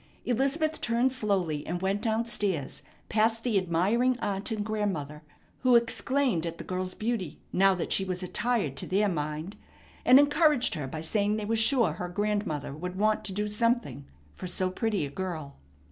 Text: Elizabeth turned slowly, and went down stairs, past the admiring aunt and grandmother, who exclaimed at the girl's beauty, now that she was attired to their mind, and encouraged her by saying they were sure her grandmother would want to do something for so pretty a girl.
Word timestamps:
Elizabeth 0.25 0.81
turned 0.81 1.13
slowly, 1.13 1.63
and 1.67 1.79
went 1.83 2.01
down 2.01 2.25
stairs, 2.25 2.81
past 3.07 3.43
the 3.43 3.55
admiring 3.59 4.17
aunt 4.17 4.49
and 4.49 4.65
grandmother, 4.65 5.21
who 5.59 5.75
exclaimed 5.75 6.43
at 6.43 6.57
the 6.57 6.63
girl's 6.63 6.95
beauty, 6.95 7.37
now 7.53 7.75
that 7.75 7.93
she 7.93 8.03
was 8.03 8.23
attired 8.23 8.75
to 8.75 8.87
their 8.87 9.07
mind, 9.07 9.57
and 10.03 10.17
encouraged 10.19 10.73
her 10.73 10.87
by 10.87 11.01
saying 11.01 11.37
they 11.37 11.45
were 11.45 11.55
sure 11.55 11.91
her 11.93 12.09
grandmother 12.09 12.73
would 12.73 12.97
want 12.97 13.23
to 13.23 13.31
do 13.31 13.47
something 13.47 14.07
for 14.33 14.47
so 14.47 14.71
pretty 14.71 15.05
a 15.05 15.11
girl. 15.11 15.57